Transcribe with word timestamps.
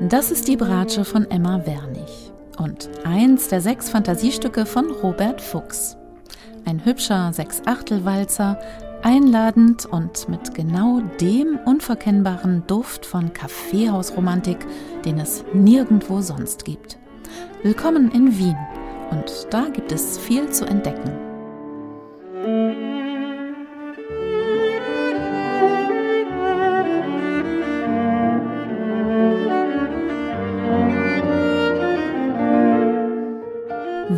Das 0.00 0.30
ist 0.30 0.48
die 0.48 0.56
Bratsche 0.56 1.04
von 1.04 1.30
Emma 1.30 1.66
Wernig 1.66 2.32
und 2.56 2.88
eins 3.04 3.48
der 3.48 3.60
sechs 3.60 3.90
Fantasiestücke 3.90 4.64
von 4.64 4.90
Robert 4.90 5.42
Fuchs. 5.42 5.97
Ein 6.68 6.84
hübscher 6.84 7.32
Sechsachtelwalzer, 7.32 8.60
einladend 9.02 9.86
und 9.86 10.28
mit 10.28 10.52
genau 10.52 11.00
dem 11.18 11.58
unverkennbaren 11.64 12.62
Duft 12.66 13.06
von 13.06 13.32
Kaffeehausromantik, 13.32 14.58
den 15.02 15.18
es 15.18 15.46
nirgendwo 15.54 16.20
sonst 16.20 16.66
gibt. 16.66 16.98
Willkommen 17.62 18.10
in 18.10 18.38
Wien 18.38 18.58
und 19.10 19.46
da 19.48 19.70
gibt 19.70 19.92
es 19.92 20.18
viel 20.18 20.50
zu 20.50 20.66
entdecken. 20.66 21.10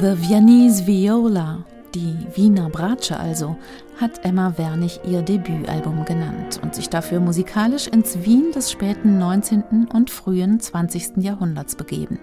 The 0.00 0.16
Viennese 0.16 0.86
Viola, 0.86 1.59
die 1.94 2.16
Wiener 2.34 2.70
Bratsche 2.70 3.18
also, 3.18 3.56
hat 4.00 4.24
Emma 4.24 4.56
Wernig 4.56 5.00
ihr 5.04 5.22
Debütalbum 5.22 6.04
genannt 6.04 6.60
und 6.62 6.74
sich 6.74 6.88
dafür 6.88 7.20
musikalisch 7.20 7.86
ins 7.86 8.24
Wien 8.24 8.52
des 8.52 8.70
späten 8.70 9.18
19. 9.18 9.88
und 9.92 10.10
frühen 10.10 10.60
20. 10.60 11.18
Jahrhunderts 11.18 11.76
begeben. 11.76 12.18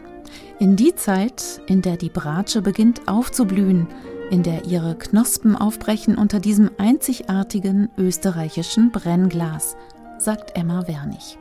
In 0.60 0.76
die 0.76 0.95
Zeit, 0.95 1.62
in 1.68 1.82
der 1.82 1.98
die 1.98 2.10
Bratsche 2.10 2.62
beginnt 2.62 3.08
aufzublühen, 3.08 3.88
in 4.30 4.44
der 4.44 4.66
ihre 4.66 4.95
Knospen 4.95 5.56
aufbrechen 5.56 6.18
unter 6.18 6.40
diesem 6.40 6.72
einzigartigen 6.78 7.90
österreichischen 7.98 8.92
Brennglas, 8.92 9.78
sagt 10.18 10.58
Emma 10.58 10.88
Wernig. 10.88 11.38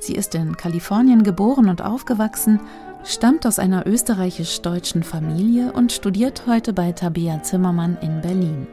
Sie 0.00 0.14
ist 0.14 0.34
in 0.34 0.56
Kalifornien 0.56 1.22
geboren 1.22 1.68
und 1.68 1.82
aufgewachsen, 1.82 2.60
stammt 3.04 3.46
aus 3.46 3.58
einer 3.58 3.86
österreichisch-deutschen 3.86 5.02
Familie 5.02 5.72
und 5.72 5.92
studiert 5.92 6.46
heute 6.46 6.72
bei 6.72 6.92
Tabea 6.92 7.42
Zimmermann 7.42 7.98
in 8.00 8.20
Berlin. 8.20 8.66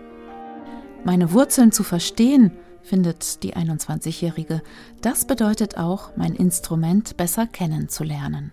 Meine 1.03 1.31
Wurzeln 1.33 1.71
zu 1.71 1.83
verstehen, 1.83 2.51
findet 2.81 3.43
die 3.43 3.55
21-Jährige, 3.55 4.61
das 5.01 5.25
bedeutet 5.25 5.77
auch, 5.77 6.11
mein 6.15 6.35
Instrument 6.35 7.17
besser 7.17 7.47
kennenzulernen. 7.47 8.51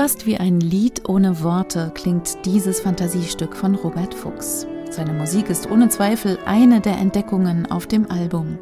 Fast 0.00 0.24
wie 0.24 0.38
ein 0.38 0.60
Lied 0.60 1.10
ohne 1.10 1.42
Worte 1.42 1.92
klingt 1.94 2.46
dieses 2.46 2.80
Fantasiestück 2.80 3.54
von 3.54 3.74
Robert 3.74 4.14
Fuchs. 4.14 4.66
Seine 4.88 5.12
Musik 5.12 5.50
ist 5.50 5.70
ohne 5.70 5.90
Zweifel 5.90 6.38
eine 6.46 6.80
der 6.80 6.96
Entdeckungen 6.96 7.70
auf 7.70 7.86
dem 7.86 8.10
Album. 8.10 8.58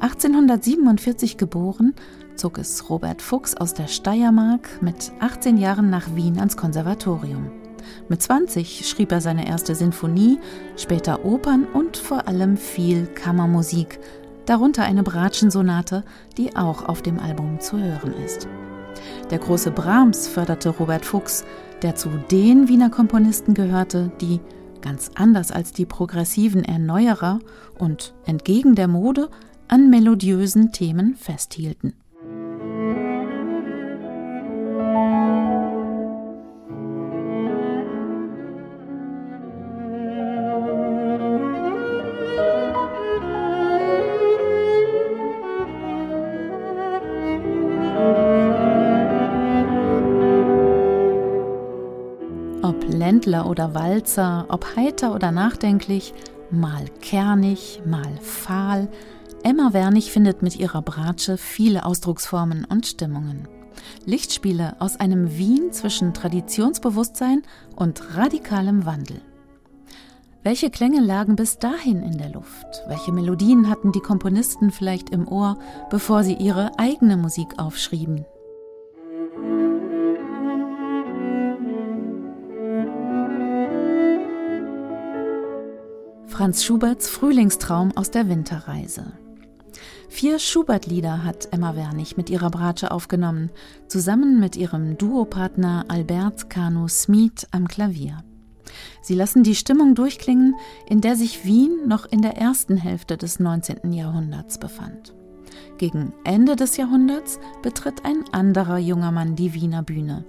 1847 0.00 1.36
geboren, 1.36 1.94
zog 2.34 2.58
es 2.58 2.90
Robert 2.90 3.22
Fuchs 3.22 3.54
aus 3.54 3.72
der 3.72 3.86
Steiermark 3.86 4.82
mit 4.82 5.12
18 5.20 5.58
Jahren 5.58 5.90
nach 5.90 6.16
Wien 6.16 6.40
ans 6.40 6.56
Konservatorium. 6.56 7.52
Mit 8.08 8.20
20 8.20 8.84
schrieb 8.84 9.12
er 9.12 9.20
seine 9.20 9.46
erste 9.46 9.76
Sinfonie, 9.76 10.40
später 10.76 11.24
Opern 11.24 11.68
und 11.72 11.96
vor 11.96 12.26
allem 12.26 12.56
viel 12.56 13.06
Kammermusik, 13.06 14.00
darunter 14.44 14.82
eine 14.82 15.04
Bratschensonate, 15.04 16.02
die 16.36 16.56
auch 16.56 16.88
auf 16.88 17.00
dem 17.00 17.20
Album 17.20 17.60
zu 17.60 17.78
hören 17.78 18.12
ist. 18.24 18.48
Der 19.30 19.38
große 19.38 19.70
Brahms 19.70 20.28
förderte 20.28 20.70
Robert 20.70 21.04
Fuchs, 21.04 21.44
der 21.82 21.94
zu 21.94 22.08
den 22.30 22.68
Wiener 22.68 22.90
Komponisten 22.90 23.54
gehörte, 23.54 24.10
die, 24.20 24.40
ganz 24.80 25.10
anders 25.14 25.52
als 25.52 25.72
die 25.72 25.86
progressiven 25.86 26.64
Erneuerer 26.64 27.40
und 27.78 28.14
entgegen 28.24 28.74
der 28.74 28.88
Mode, 28.88 29.28
an 29.68 29.90
melodiösen 29.90 30.72
Themen 30.72 31.14
festhielten. 31.14 31.94
Ländler 52.88 53.48
oder 53.48 53.74
Walzer, 53.74 54.46
ob 54.48 54.76
heiter 54.76 55.14
oder 55.14 55.30
nachdenklich, 55.30 56.14
mal 56.50 56.86
kernig, 57.00 57.82
mal 57.84 58.16
fahl, 58.20 58.88
Emma 59.42 59.72
Wernig 59.72 60.10
findet 60.10 60.42
mit 60.42 60.56
ihrer 60.56 60.82
Bratsche 60.82 61.36
viele 61.36 61.84
Ausdrucksformen 61.84 62.64
und 62.64 62.86
Stimmungen. 62.86 63.46
Lichtspiele 64.04 64.76
aus 64.80 64.98
einem 64.98 65.38
Wien 65.38 65.72
zwischen 65.72 66.12
Traditionsbewusstsein 66.12 67.42
und 67.76 68.16
radikalem 68.16 68.84
Wandel. 68.84 69.20
Welche 70.42 70.70
Klänge 70.70 71.00
lagen 71.00 71.36
bis 71.36 71.58
dahin 71.58 72.02
in 72.02 72.18
der 72.18 72.30
Luft? 72.30 72.82
Welche 72.88 73.12
Melodien 73.12 73.68
hatten 73.68 73.92
die 73.92 74.00
Komponisten 74.00 74.70
vielleicht 74.70 75.10
im 75.10 75.28
Ohr, 75.28 75.58
bevor 75.90 76.24
sie 76.24 76.34
ihre 76.34 76.78
eigene 76.78 77.16
Musik 77.16 77.58
aufschrieben? 77.58 78.24
Franz 86.38 86.62
Schuberts 86.62 87.08
Frühlingstraum 87.08 87.96
aus 87.96 88.12
der 88.12 88.28
Winterreise. 88.28 89.06
Vier 90.08 90.38
Schubert-Lieder 90.38 91.24
hat 91.24 91.48
Emma 91.50 91.74
Wernig 91.74 92.16
mit 92.16 92.30
ihrer 92.30 92.48
Bratsche 92.48 92.92
aufgenommen, 92.92 93.50
zusammen 93.88 94.38
mit 94.38 94.54
ihrem 94.54 94.96
Duopartner 94.96 95.86
Albert 95.88 96.48
Kanu 96.48 96.86
Smith 96.86 97.44
am 97.50 97.66
Klavier. 97.66 98.22
Sie 99.02 99.16
lassen 99.16 99.42
die 99.42 99.56
Stimmung 99.56 99.96
durchklingen, 99.96 100.54
in 100.88 101.00
der 101.00 101.16
sich 101.16 101.44
Wien 101.44 101.88
noch 101.88 102.06
in 102.06 102.22
der 102.22 102.36
ersten 102.36 102.76
Hälfte 102.76 103.16
des 103.16 103.40
19. 103.40 103.92
Jahrhunderts 103.92 104.58
befand. 104.58 105.16
Gegen 105.76 106.12
Ende 106.22 106.54
des 106.54 106.76
Jahrhunderts 106.76 107.40
betritt 107.62 108.04
ein 108.04 108.22
anderer 108.30 108.78
junger 108.78 109.10
Mann 109.10 109.34
die 109.34 109.54
Wiener 109.54 109.82
Bühne. 109.82 110.24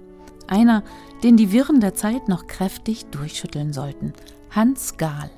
Einer, 0.48 0.82
den 1.22 1.36
die 1.36 1.52
Wirren 1.52 1.78
der 1.78 1.94
Zeit 1.94 2.26
noch 2.26 2.48
kräftig 2.48 3.06
durchschütteln 3.12 3.72
sollten. 3.72 4.12
Hans 4.50 4.96
Gahl. 4.96 5.30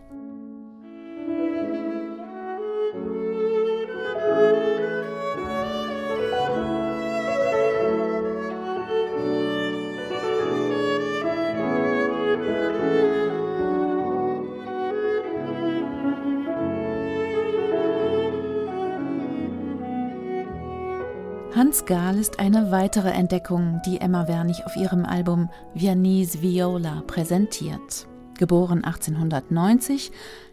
Hans 21.55 21.85
Gahl 21.85 22.17
ist 22.17 22.39
eine 22.39 22.71
weitere 22.71 23.11
Entdeckung, 23.11 23.83
die 23.85 24.01
Emma 24.01 24.27
Wernig 24.27 24.65
auf 24.65 24.75
ihrem 24.75 25.05
Album 25.05 25.51
Viennese 25.75 26.41
Viola 26.41 27.03
präsentiert. 27.07 28.07
Geboren 28.39 28.83
1890, 28.83 30.13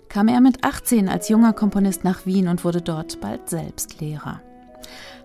kam 0.09 0.27
er 0.27 0.41
mit 0.41 0.65
18 0.65 1.07
als 1.07 1.29
junger 1.29 1.53
Komponist 1.53 2.03
nach 2.03 2.25
Wien 2.25 2.49
und 2.49 2.65
wurde 2.65 2.81
dort 2.81 3.21
bald 3.21 3.49
selbst 3.49 4.01
Lehrer. 4.01 4.41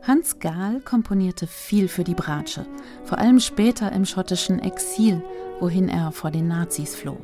Hans 0.07 0.39
Gahl 0.39 0.81
komponierte 0.81 1.49
viel 1.49 1.89
für 1.89 2.05
die 2.05 2.15
Bratsche, 2.15 2.67
vor 3.03 3.19
allem 3.19 3.41
später 3.41 3.91
im 3.91 4.05
schottischen 4.05 4.61
Exil, 4.61 5.25
wohin 5.59 5.89
er 5.89 6.13
vor 6.13 6.31
den 6.31 6.47
Nazis 6.47 6.95
floh. 6.95 7.19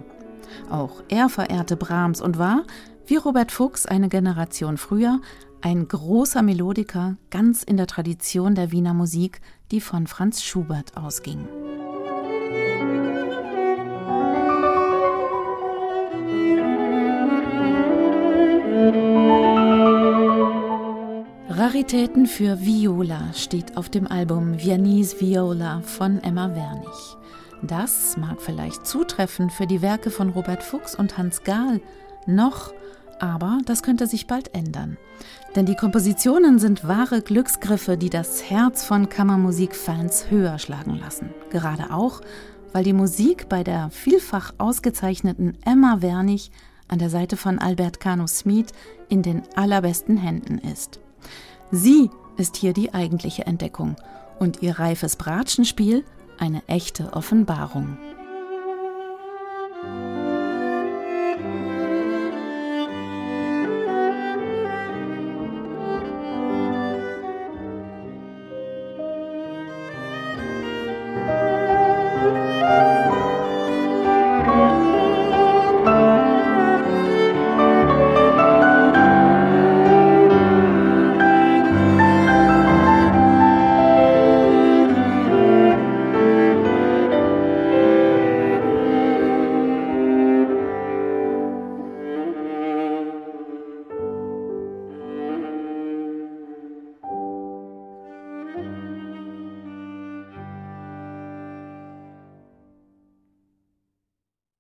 Auch 0.69 1.05
er 1.09 1.29
verehrte 1.29 1.77
Brahms 1.77 2.21
und 2.21 2.37
war, 2.37 2.65
wie 3.07 3.17
Robert 3.17 3.53
Fuchs 3.53 3.87
eine 3.87 4.09
Generation 4.09 4.77
früher, 4.77 5.21
ein 5.63 5.89
großer 5.89 6.43
Melodiker, 6.43 7.17
ganz 7.31 7.63
in 7.63 7.77
der 7.77 7.87
Tradition 7.87 8.55
der 8.55 8.73
Wiener 8.73 8.95
Musik, 8.95 9.41
die 9.71 9.81
von 9.81 10.07
Franz 10.07 10.43
Schubert 10.43 10.97
ausging. 10.97 11.47
Raritäten 21.49 22.27
für 22.27 22.61
Viola 22.61 23.33
steht 23.35 23.77
auf 23.77 23.89
dem 23.89 24.07
Album 24.07 24.59
Viennese 24.59 25.21
Viola 25.21 25.83
von 25.83 26.23
Emma 26.23 26.55
Wernig. 26.55 27.17
Das 27.63 28.17
mag 28.17 28.41
vielleicht 28.41 28.87
zutreffen 28.87 29.51
für 29.51 29.67
die 29.67 29.83
Werke 29.83 30.11
von 30.11 30.31
Robert 30.31 30.63
Fuchs 30.63 30.95
und 30.95 31.19
Hans 31.19 31.45
Gahl, 31.45 31.81
noch 32.27 32.73
aber 33.21 33.59
das 33.67 33.83
könnte 33.83 34.07
sich 34.07 34.27
bald 34.27 34.55
ändern. 34.55 34.97
Denn 35.55 35.67
die 35.67 35.75
Kompositionen 35.75 36.59
sind 36.59 36.87
wahre 36.87 37.23
Glücksgriffe, 37.23 37.97
die 37.97 38.11
das 38.11 38.49
Herz 38.51 38.85
von 38.85 39.09
Kammermusikfans 39.09 40.31
höher 40.31 40.59
schlagen 40.59 40.99
lassen. 40.99 41.31
Gerade 41.51 41.93
auch, 41.93 42.21
weil 42.73 42.85
die 42.85 42.93
Musik 42.93 43.49
bei 43.49 43.65
der 43.65 43.91
vielfach 43.91 44.55
ausgezeichneten 44.59 45.59
Emma 45.65 46.03
Wernig 46.03 46.51
an 46.89 46.99
der 46.99 47.11
Seite 47.11 47.37
von 47.37 47.59
Albert 47.59 48.01
Kano 48.01 48.27
Smith 48.27 48.69
in 49.09 49.23
den 49.23 49.43
allerbesten 49.55 50.17
Händen 50.17 50.59
ist. 50.59 51.01
Sie 51.71 52.11
ist 52.37 52.57
hier 52.57 52.73
die 52.73 52.95
eigentliche 52.95 53.47
Entdeckung 53.47 53.97
und 54.39 54.63
ihr 54.63 54.79
reifes 54.79 55.17
Bratschenspiel 55.17 56.05
eine 56.39 56.63
echte 56.67 57.13
Offenbarung. 57.13 57.99